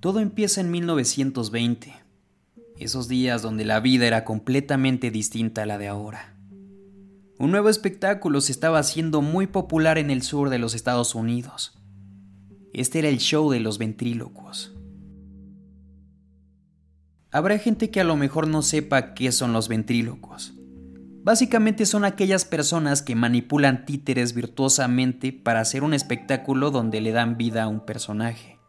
Todo 0.00 0.20
empieza 0.20 0.62
en 0.62 0.70
1920, 0.70 1.92
esos 2.78 3.06
días 3.06 3.42
donde 3.42 3.66
la 3.66 3.80
vida 3.80 4.06
era 4.06 4.24
completamente 4.24 5.10
distinta 5.10 5.64
a 5.64 5.66
la 5.66 5.76
de 5.76 5.88
ahora. 5.88 6.34
Un 7.38 7.50
nuevo 7.50 7.68
espectáculo 7.68 8.40
se 8.40 8.52
estaba 8.52 8.78
haciendo 8.78 9.20
muy 9.20 9.46
popular 9.46 9.98
en 9.98 10.10
el 10.10 10.22
sur 10.22 10.48
de 10.48 10.58
los 10.58 10.72
Estados 10.74 11.14
Unidos. 11.14 11.78
Este 12.72 13.00
era 13.00 13.10
el 13.10 13.18
show 13.18 13.50
de 13.50 13.60
los 13.60 13.76
ventrílocos. 13.76 14.74
Habrá 17.30 17.58
gente 17.58 17.90
que 17.90 18.00
a 18.00 18.04
lo 18.04 18.16
mejor 18.16 18.48
no 18.48 18.62
sepa 18.62 19.12
qué 19.12 19.32
son 19.32 19.52
los 19.52 19.68
ventrílocos. 19.68 20.54
Básicamente 21.24 21.84
son 21.84 22.06
aquellas 22.06 22.46
personas 22.46 23.02
que 23.02 23.14
manipulan 23.14 23.84
títeres 23.84 24.32
virtuosamente 24.32 25.30
para 25.30 25.60
hacer 25.60 25.84
un 25.84 25.92
espectáculo 25.92 26.70
donde 26.70 27.02
le 27.02 27.12
dan 27.12 27.36
vida 27.36 27.64
a 27.64 27.68
un 27.68 27.84
personaje. 27.84 28.59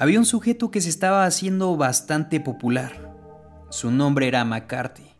Había 0.00 0.18
un 0.18 0.24
sujeto 0.24 0.70
que 0.70 0.80
se 0.80 0.88
estaba 0.88 1.26
haciendo 1.26 1.76
bastante 1.76 2.40
popular. 2.40 3.14
Su 3.68 3.90
nombre 3.90 4.28
era 4.28 4.46
McCarthy. 4.46 5.12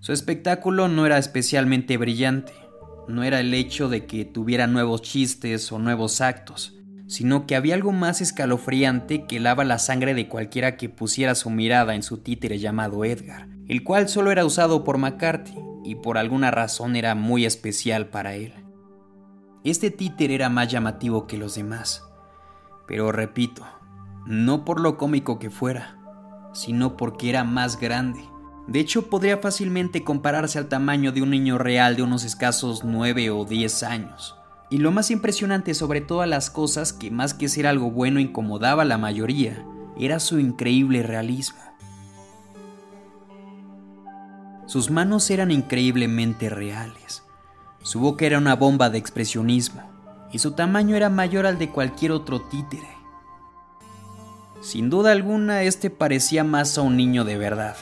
Su 0.00 0.12
espectáculo 0.12 0.88
no 0.88 1.06
era 1.06 1.18
especialmente 1.18 1.96
brillante, 1.96 2.52
no 3.06 3.22
era 3.22 3.38
el 3.38 3.54
hecho 3.54 3.88
de 3.88 4.04
que 4.06 4.24
tuviera 4.24 4.66
nuevos 4.66 5.02
chistes 5.02 5.70
o 5.70 5.78
nuevos 5.78 6.20
actos, 6.20 6.74
sino 7.06 7.46
que 7.46 7.54
había 7.54 7.76
algo 7.76 7.92
más 7.92 8.20
escalofriante 8.20 9.24
que 9.26 9.38
lava 9.38 9.62
la 9.62 9.78
sangre 9.78 10.14
de 10.14 10.26
cualquiera 10.26 10.76
que 10.76 10.88
pusiera 10.88 11.36
su 11.36 11.50
mirada 11.50 11.94
en 11.94 12.02
su 12.02 12.18
títere 12.18 12.58
llamado 12.58 13.04
Edgar, 13.04 13.46
el 13.68 13.84
cual 13.84 14.08
solo 14.08 14.32
era 14.32 14.44
usado 14.44 14.82
por 14.82 14.98
McCarthy 14.98 15.60
y 15.84 15.94
por 15.94 16.18
alguna 16.18 16.50
razón 16.50 16.96
era 16.96 17.14
muy 17.14 17.44
especial 17.44 18.08
para 18.08 18.34
él. 18.34 18.52
Este 19.62 19.92
títere 19.92 20.34
era 20.34 20.48
más 20.48 20.66
llamativo 20.72 21.28
que 21.28 21.38
los 21.38 21.54
demás, 21.54 22.02
pero 22.86 23.12
repito, 23.12 23.66
no 24.26 24.64
por 24.64 24.80
lo 24.80 24.96
cómico 24.96 25.38
que 25.38 25.50
fuera, 25.50 25.98
sino 26.52 26.96
porque 26.96 27.28
era 27.30 27.44
más 27.44 27.78
grande. 27.78 28.24
De 28.66 28.80
hecho, 28.80 29.08
podría 29.08 29.38
fácilmente 29.38 30.02
compararse 30.02 30.58
al 30.58 30.68
tamaño 30.68 31.12
de 31.12 31.22
un 31.22 31.30
niño 31.30 31.58
real 31.58 31.94
de 31.96 32.02
unos 32.02 32.24
escasos 32.24 32.82
9 32.82 33.30
o 33.30 33.44
10 33.44 33.82
años. 33.84 34.36
Y 34.70 34.78
lo 34.78 34.90
más 34.90 35.12
impresionante 35.12 35.74
sobre 35.74 36.00
todas 36.00 36.28
las 36.28 36.50
cosas 36.50 36.92
que 36.92 37.12
más 37.12 37.34
que 37.34 37.48
ser 37.48 37.68
algo 37.68 37.90
bueno 37.92 38.18
incomodaba 38.18 38.82
a 38.82 38.86
la 38.86 38.98
mayoría, 38.98 39.64
era 39.96 40.18
su 40.18 40.40
increíble 40.40 41.04
realismo. 41.04 41.60
Sus 44.66 44.90
manos 44.90 45.30
eran 45.30 45.52
increíblemente 45.52 46.50
reales. 46.50 47.22
Su 47.82 48.00
boca 48.00 48.26
era 48.26 48.38
una 48.38 48.56
bomba 48.56 48.90
de 48.90 48.98
expresionismo, 48.98 49.95
y 50.32 50.38
su 50.38 50.52
tamaño 50.52 50.96
era 50.96 51.08
mayor 51.08 51.46
al 51.46 51.58
de 51.58 51.70
cualquier 51.70 52.12
otro 52.12 52.40
títere. 52.40 52.88
Sin 54.60 54.90
duda 54.90 55.12
alguna, 55.12 55.62
este 55.62 55.90
parecía 55.90 56.42
más 56.42 56.76
a 56.78 56.82
un 56.82 56.96
niño 56.96 57.24
de 57.24 57.38
verdad. 57.38 57.76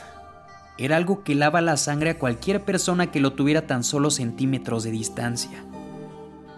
Era 0.77 0.97
algo 0.97 1.23
que 1.23 1.35
lava 1.35 1.61
la 1.61 1.77
sangre 1.77 2.11
a 2.11 2.19
cualquier 2.19 2.65
persona 2.65 3.11
que 3.11 3.21
lo 3.21 3.33
tuviera 3.33 3.67
tan 3.67 3.85
solo 3.85 4.11
centímetros 4.11 4.85
de 4.85 4.91
distancia. 4.91 5.65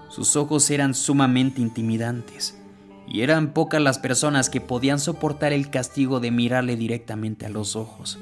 Sus 0.08 0.36
ojos 0.36 0.70
eran 0.70 0.94
sumamente 0.94 1.60
intimidantes, 1.60 2.58
y 3.06 3.22
eran 3.22 3.52
pocas 3.52 3.80
las 3.80 3.98
personas 3.98 4.50
que 4.50 4.60
podían 4.60 4.98
soportar 4.98 5.52
el 5.52 5.70
castigo 5.70 6.18
de 6.18 6.30
mirarle 6.30 6.76
directamente 6.76 7.46
a 7.46 7.50
los 7.50 7.76
ojos. 7.76 8.18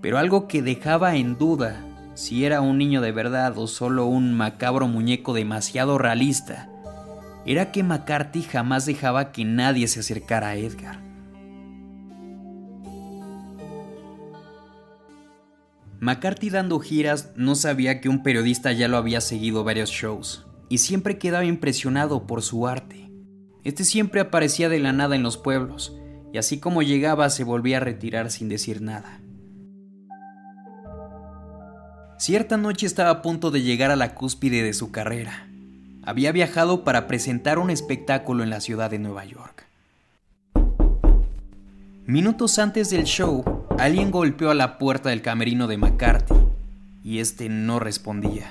Pero 0.00 0.18
algo 0.18 0.46
que 0.46 0.62
dejaba 0.62 1.16
en 1.16 1.36
duda 1.36 1.84
si 2.14 2.44
era 2.44 2.60
un 2.60 2.78
niño 2.78 3.00
de 3.00 3.12
verdad 3.12 3.56
o 3.56 3.66
solo 3.66 4.06
un 4.06 4.34
macabro 4.34 4.88
muñeco 4.88 5.32
demasiado 5.32 5.98
realista 5.98 6.68
era 7.46 7.72
que 7.72 7.82
McCarthy 7.82 8.42
jamás 8.42 8.86
dejaba 8.86 9.32
que 9.32 9.44
nadie 9.44 9.88
se 9.88 10.00
acercara 10.00 10.48
a 10.48 10.56
Edgar. 10.56 11.00
McCarthy 16.00 16.50
dando 16.50 16.78
giras 16.80 17.32
no 17.36 17.54
sabía 17.54 18.00
que 18.00 18.08
un 18.08 18.22
periodista 18.22 18.72
ya 18.72 18.88
lo 18.88 18.96
había 18.96 19.20
seguido 19.20 19.64
varios 19.64 19.90
shows 19.90 20.46
y 20.68 20.78
siempre 20.78 21.18
quedaba 21.18 21.44
impresionado 21.44 22.26
por 22.26 22.42
su 22.42 22.66
arte. 22.66 23.10
Este 23.64 23.84
siempre 23.84 24.20
aparecía 24.20 24.68
de 24.70 24.78
la 24.78 24.92
nada 24.92 25.16
en 25.16 25.22
los 25.22 25.36
pueblos 25.36 25.94
y 26.32 26.38
así 26.38 26.58
como 26.58 26.82
llegaba 26.82 27.28
se 27.28 27.44
volvía 27.44 27.78
a 27.78 27.80
retirar 27.80 28.30
sin 28.30 28.48
decir 28.48 28.80
nada. 28.80 29.19
Cierta 32.20 32.58
noche 32.58 32.84
estaba 32.84 33.08
a 33.08 33.22
punto 33.22 33.50
de 33.50 33.62
llegar 33.62 33.90
a 33.90 33.96
la 33.96 34.14
cúspide 34.14 34.62
de 34.62 34.74
su 34.74 34.92
carrera 34.92 35.46
había 36.02 36.32
viajado 36.32 36.84
para 36.84 37.06
presentar 37.06 37.58
un 37.58 37.70
espectáculo 37.70 38.42
en 38.42 38.50
la 38.50 38.60
ciudad 38.60 38.90
de 38.90 38.98
Nueva 38.98 39.24
York. 39.24 39.66
Minutos 42.04 42.58
antes 42.58 42.90
del 42.90 43.04
show, 43.04 43.64
alguien 43.78 44.10
golpeó 44.10 44.50
a 44.50 44.54
la 44.54 44.76
puerta 44.76 45.08
del 45.08 45.22
camerino 45.22 45.66
de 45.66 45.78
McCarthy 45.78 46.34
y 47.04 47.20
este 47.20 47.48
no 47.48 47.78
respondía. 47.78 48.48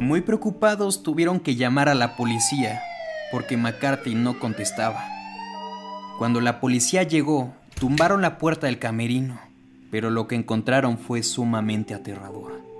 Muy 0.00 0.22
preocupados 0.22 1.02
tuvieron 1.02 1.38
que 1.38 1.54
llamar 1.54 1.88
a 1.88 1.94
la 1.94 2.16
policía 2.16 2.82
porque 3.30 3.56
McCarthy 3.56 4.14
no 4.16 4.38
contestaba. 4.38 5.04
Cuando 6.18 6.40
la 6.40 6.58
policía 6.58 7.04
llegó, 7.04 7.54
tumbaron 7.78 8.22
la 8.22 8.38
puerta 8.38 8.66
del 8.66 8.78
camerino, 8.78 9.38
pero 9.90 10.10
lo 10.10 10.26
que 10.26 10.34
encontraron 10.34 10.98
fue 10.98 11.22
sumamente 11.22 11.94
aterrador. 11.94 12.71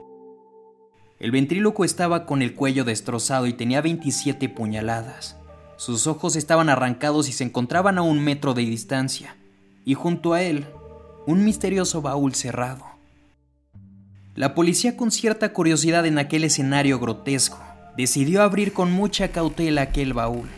El 1.22 1.30
ventríloco 1.30 1.84
estaba 1.84 2.26
con 2.26 2.42
el 2.42 2.56
cuello 2.56 2.82
destrozado 2.82 3.46
y 3.46 3.52
tenía 3.52 3.80
27 3.80 4.48
puñaladas. 4.48 5.36
Sus 5.76 6.08
ojos 6.08 6.34
estaban 6.34 6.68
arrancados 6.68 7.28
y 7.28 7.32
se 7.32 7.44
encontraban 7.44 7.96
a 7.96 8.02
un 8.02 8.18
metro 8.18 8.54
de 8.54 8.62
distancia, 8.62 9.36
y 9.84 9.94
junto 9.94 10.32
a 10.32 10.42
él, 10.42 10.66
un 11.28 11.44
misterioso 11.44 12.02
baúl 12.02 12.34
cerrado. 12.34 12.84
La 14.34 14.56
policía, 14.56 14.96
con 14.96 15.12
cierta 15.12 15.52
curiosidad 15.52 16.06
en 16.06 16.18
aquel 16.18 16.42
escenario 16.42 16.98
grotesco, 16.98 17.60
decidió 17.96 18.42
abrir 18.42 18.72
con 18.72 18.90
mucha 18.90 19.28
cautela 19.28 19.82
aquel 19.82 20.14
baúl, 20.14 20.48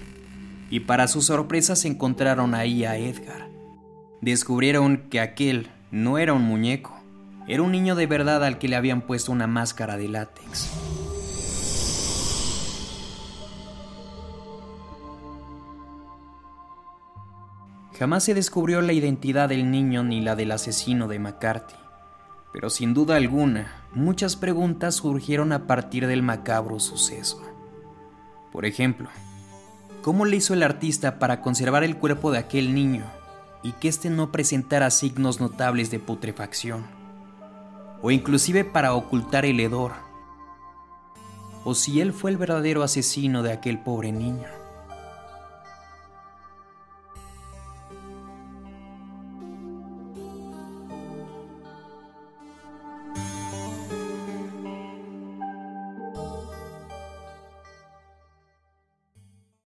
y 0.70 0.80
para 0.80 1.08
su 1.08 1.20
sorpresa 1.20 1.76
se 1.76 1.88
encontraron 1.88 2.54
ahí 2.54 2.86
a 2.86 2.96
Edgar. 2.96 3.50
Descubrieron 4.22 5.08
que 5.10 5.20
aquel 5.20 5.68
no 5.90 6.16
era 6.16 6.32
un 6.32 6.42
muñeco, 6.42 7.03
era 7.46 7.62
un 7.62 7.72
niño 7.72 7.94
de 7.94 8.06
verdad 8.06 8.44
al 8.44 8.58
que 8.58 8.68
le 8.68 8.76
habían 8.76 9.02
puesto 9.02 9.32
una 9.32 9.46
máscara 9.46 9.96
de 9.96 10.08
látex. 10.08 10.70
Jamás 17.98 18.24
se 18.24 18.34
descubrió 18.34 18.80
la 18.80 18.92
identidad 18.92 19.48
del 19.48 19.70
niño 19.70 20.02
ni 20.02 20.20
la 20.20 20.34
del 20.34 20.50
asesino 20.52 21.06
de 21.06 21.20
McCarthy, 21.20 21.76
pero 22.52 22.68
sin 22.68 22.92
duda 22.92 23.16
alguna, 23.16 23.84
muchas 23.92 24.36
preguntas 24.36 24.96
surgieron 24.96 25.52
a 25.52 25.66
partir 25.66 26.06
del 26.06 26.22
macabro 26.22 26.80
suceso. 26.80 27.40
Por 28.50 28.66
ejemplo, 28.66 29.08
¿cómo 30.02 30.24
le 30.24 30.36
hizo 30.36 30.54
el 30.54 30.62
artista 30.64 31.18
para 31.18 31.40
conservar 31.40 31.84
el 31.84 31.96
cuerpo 31.96 32.32
de 32.32 32.38
aquel 32.38 32.74
niño 32.74 33.04
y 33.62 33.72
que 33.72 33.88
éste 33.88 34.10
no 34.10 34.32
presentara 34.32 34.90
signos 34.90 35.40
notables 35.40 35.90
de 35.90 36.00
putrefacción? 36.00 37.03
O 38.04 38.10
inclusive 38.10 38.64
para 38.66 38.92
ocultar 38.92 39.46
el 39.46 39.58
hedor, 39.60 39.92
o 41.64 41.74
si 41.74 42.02
él 42.02 42.12
fue 42.12 42.30
el 42.30 42.36
verdadero 42.36 42.82
asesino 42.82 43.42
de 43.42 43.50
aquel 43.50 43.78
pobre 43.78 44.12
niño. 44.12 44.46